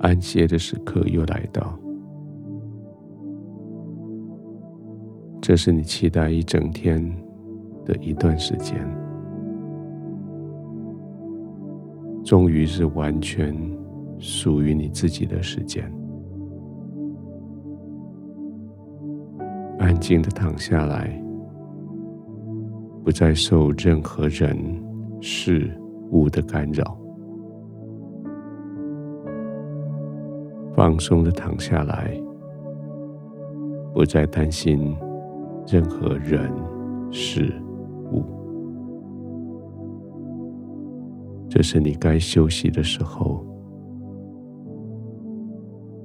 [0.00, 1.78] 安歇的时刻又来到。
[5.40, 7.02] 这是你期待一整天
[7.84, 8.78] 的一段时间，
[12.22, 13.54] 终于是完全
[14.18, 15.90] 属于你自己的时间。
[19.78, 21.10] 安静的躺下来，
[23.02, 24.56] 不再受任何人
[25.20, 25.74] 事
[26.10, 26.98] 物的干扰，
[30.74, 32.20] 放松的躺下来，
[33.94, 34.96] 不再担心
[35.66, 36.50] 任何人
[37.10, 37.54] 事
[38.12, 38.24] 物。
[41.48, 43.44] 这是你该休息的时候，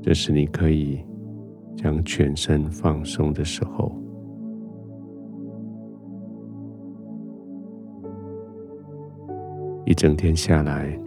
[0.01, 1.03] 这是你可以。
[1.77, 3.91] 将全身放松的时候，
[9.85, 10.97] 一整天下来，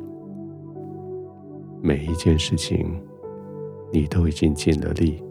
[1.82, 3.00] 每一件事情
[3.92, 5.22] 你都已经尽了力，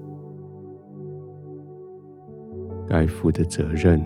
[2.87, 4.01] 该负的责任、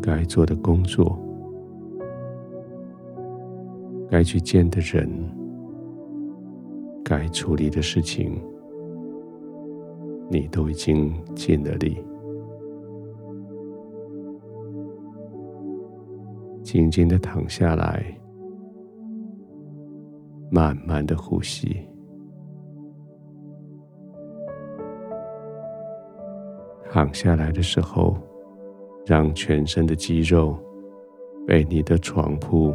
[0.00, 1.18] 该做的工作、
[4.08, 5.08] 该去见的人、
[7.04, 8.40] 该处理的事情。
[10.30, 11.96] 你都已经尽了力，
[16.62, 18.04] 静静的躺下来，
[20.50, 21.78] 慢慢的呼吸。
[26.90, 28.16] 躺下来的时候，
[29.06, 30.56] 让全身的肌肉
[31.46, 32.74] 被你的床铺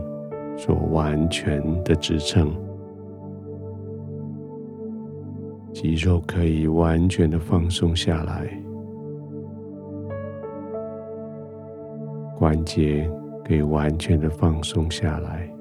[0.58, 2.52] 所完全的支撑。
[5.74, 8.48] 肌肉可以完全的放松下来，
[12.38, 13.10] 关节
[13.44, 15.52] 可以完全的放松下来，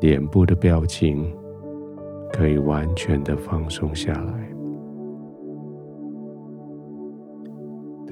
[0.00, 1.34] 脸部的表情
[2.30, 4.51] 可以完全的放松下来，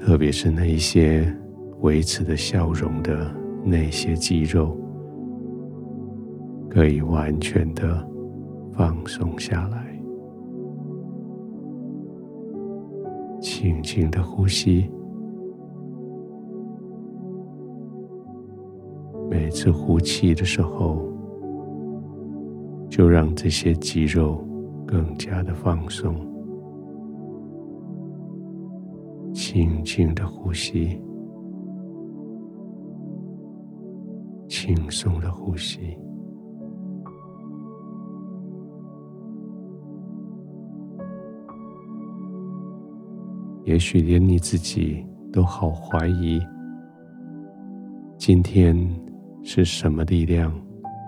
[0.03, 1.31] 特别是那一些
[1.81, 3.31] 维持的笑容的
[3.63, 4.77] 那些肌肉，
[6.69, 8.09] 可以完全的。
[8.73, 10.01] 放松下来，
[13.41, 14.89] 轻轻的呼吸。
[19.29, 21.05] 每次呼气的时候，
[22.89, 24.43] 就让这些肌肉
[24.87, 26.15] 更加的放松。
[29.53, 30.97] 静静的呼吸，
[34.47, 35.97] 轻松的呼吸。
[43.65, 46.39] 也许连你自己都好怀疑，
[48.17, 48.73] 今天
[49.43, 50.49] 是什么力量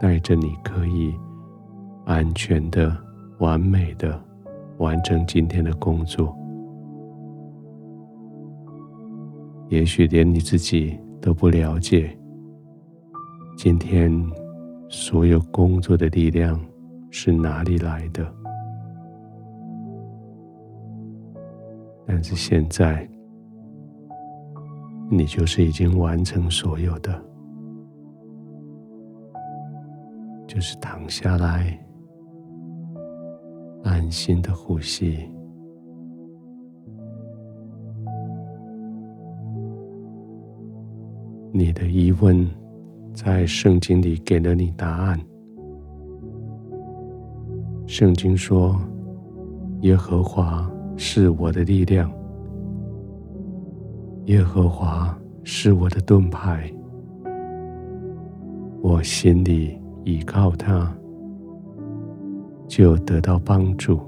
[0.01, 1.15] 带着你可以
[2.03, 2.93] 安全的、
[3.39, 4.21] 完美的
[4.79, 6.37] 完成今天的工作？
[9.73, 12.15] 也许连你自己都不了解，
[13.57, 14.13] 今天
[14.87, 16.63] 所有工作的力量
[17.09, 18.23] 是哪里来的？
[22.05, 23.09] 但是现在，
[25.09, 27.19] 你就是已经完成所有的，
[30.45, 31.83] 就是躺下来，
[33.83, 35.27] 安心的呼吸。
[41.53, 42.49] 你的疑问，
[43.13, 45.19] 在圣经里给了你答案。
[47.85, 48.75] 圣经说
[49.81, 52.09] ：“耶和华。”是我的力量，
[54.25, 56.71] 耶和华是我的盾牌，
[58.79, 60.95] 我心里依靠他，
[62.67, 63.99] 就得到帮助。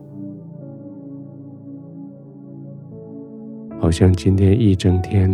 [3.80, 5.28] 好像今天一整天，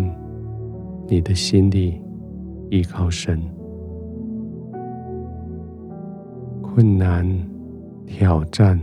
[1.12, 2.02] 你的心里
[2.70, 3.38] 依靠神，
[6.62, 7.28] 困难、
[8.06, 8.80] 挑战。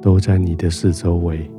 [0.00, 1.50] 都在你的四周围，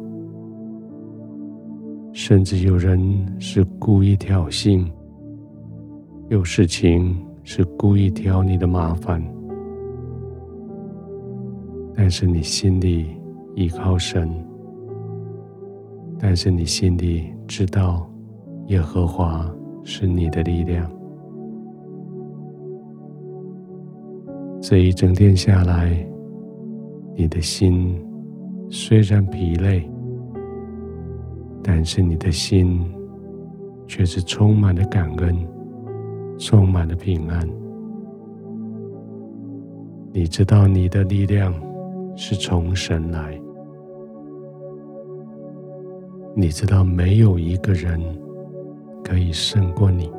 [2.14, 3.02] 甚至有人
[3.38, 4.86] 是故意挑衅，
[6.30, 9.22] 有事情是故意挑你的麻烦，
[11.94, 13.08] 但是你心里
[13.56, 14.32] 依靠神，
[16.18, 18.08] 但是你心里知道
[18.68, 19.50] 耶和华
[19.84, 20.90] 是你的力量，
[24.60, 25.96] 这一整天下来，
[27.16, 28.02] 你的心。
[28.68, 29.88] 虽然疲累，
[31.62, 32.84] 但是你的心
[33.86, 35.48] 却是充满了感恩，
[36.40, 37.48] 充满了平安。
[40.12, 41.54] 你知道你的力量
[42.16, 43.40] 是从神来，
[46.36, 48.02] 你知道没有一个人
[49.08, 50.12] 可以胜过你，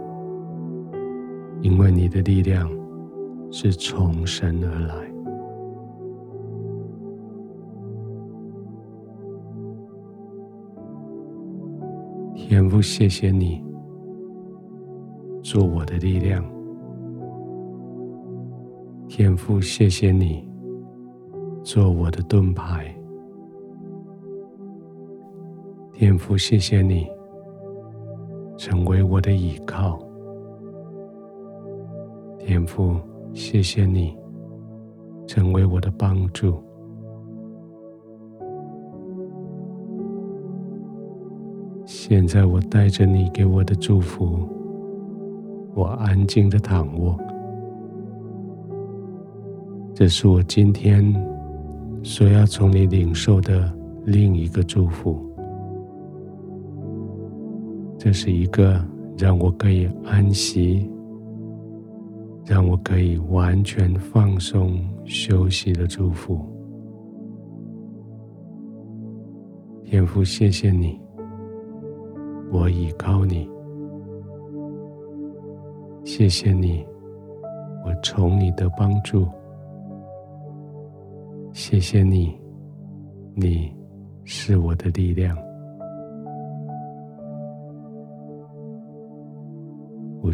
[1.60, 2.70] 因为你的力量
[3.50, 4.94] 是从神而来。
[12.36, 13.60] 天父，谢谢你
[15.42, 16.44] 做我的力量。
[19.08, 20.48] 天父，谢谢你
[21.64, 22.94] 做我的盾牌。
[25.92, 27.08] 天父，谢谢你
[28.68, 29.96] 成为我的依靠。
[32.36, 32.96] 天父，
[33.32, 34.18] 谢谢你
[35.24, 36.60] 成为我的帮助。
[41.84, 44.36] 现在我带着你给我的祝福，
[45.72, 47.16] 我安静的躺卧。
[49.94, 51.14] 这是我今天
[52.02, 53.72] 所要从你领受的
[54.04, 55.24] 另一个祝福。
[58.06, 58.80] 这是一个
[59.18, 60.88] 让我可以安息、
[62.44, 66.38] 让我可以完全放松休息的祝福。
[69.84, 71.00] 天父，谢谢你。
[72.52, 73.50] 我倚靠你，
[76.04, 76.86] 谢谢你，
[77.84, 79.26] 我从你的帮助，
[81.52, 82.38] 谢谢你，
[83.34, 83.74] 你
[84.22, 85.36] 是我的力量，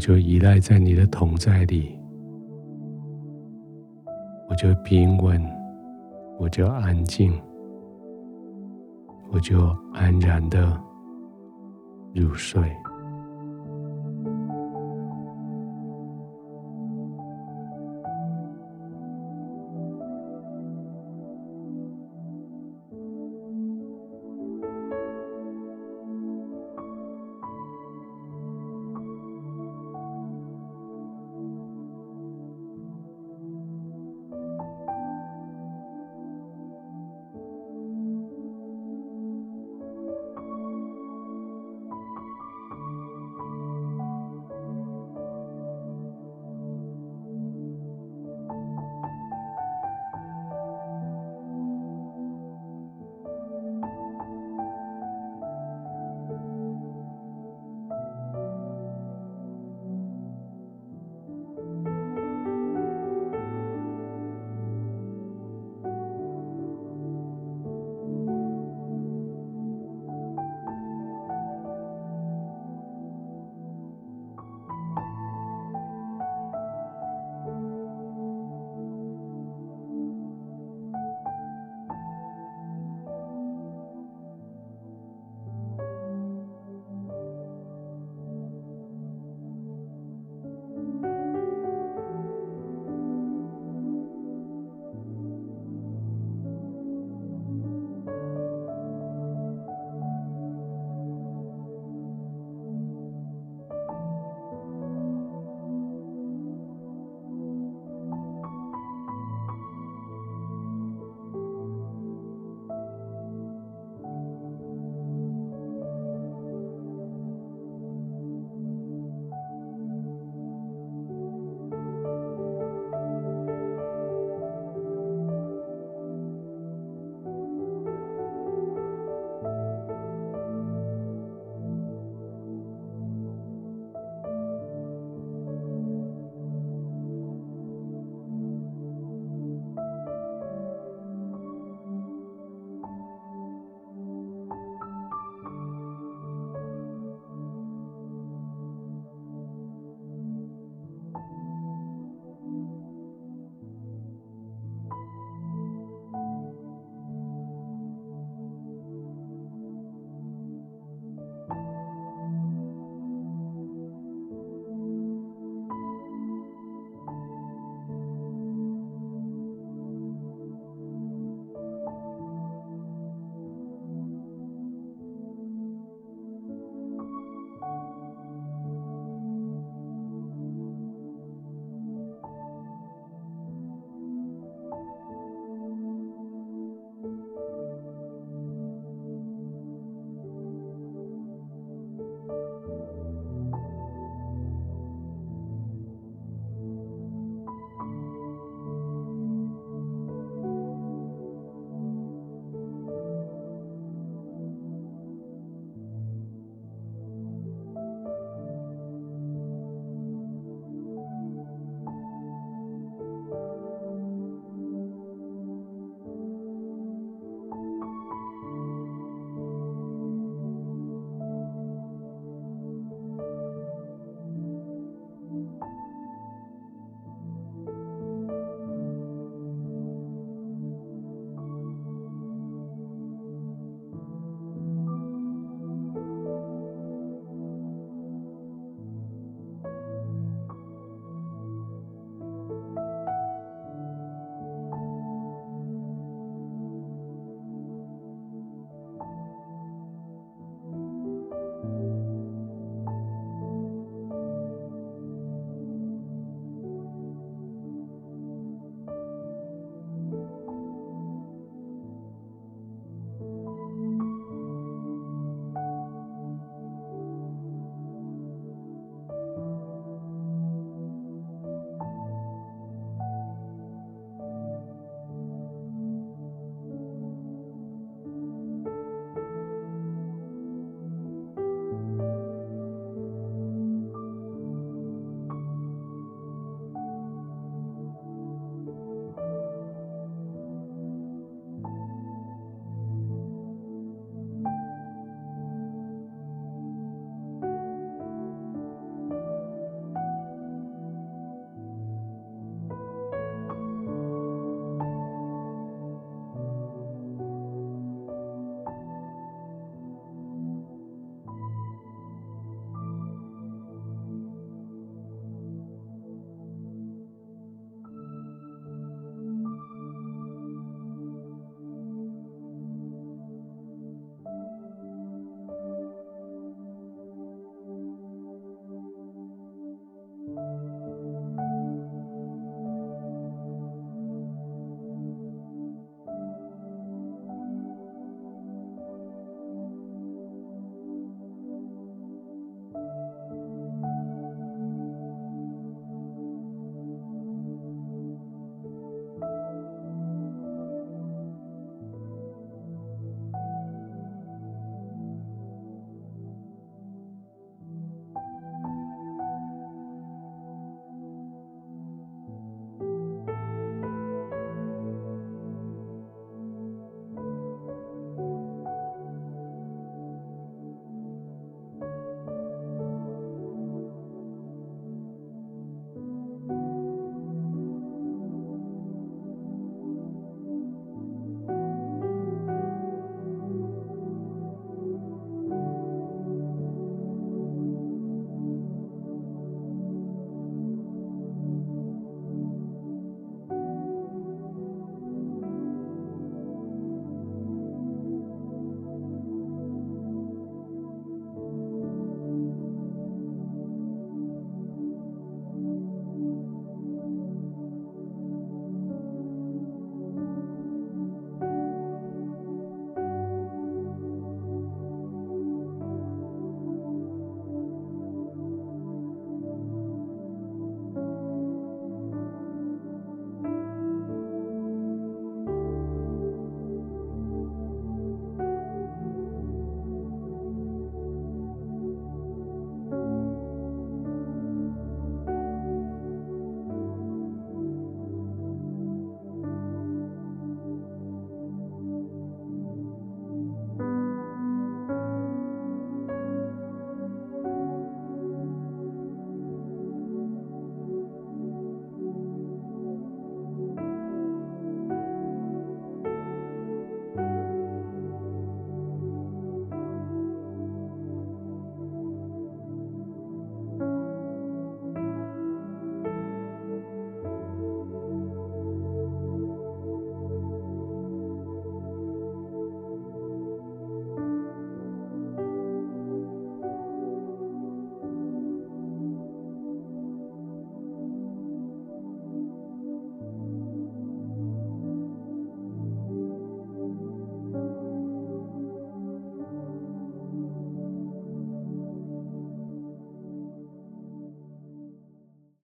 [0.02, 1.96] 就依赖在你的同在里，
[4.48, 5.40] 我就平稳，
[6.40, 7.32] 我就安静，
[9.30, 10.76] 我就安然的。
[12.14, 12.60] 入睡。